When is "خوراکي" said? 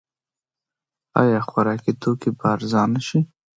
1.49-1.91